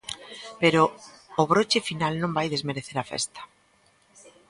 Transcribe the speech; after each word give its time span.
Pero 0.61 0.81
o 1.41 1.43
broche 1.51 1.79
final 1.89 2.13
non 2.17 2.35
vai 2.37 2.47
desmerecer 2.49 2.97
a 2.99 3.09
festa. 3.11 3.41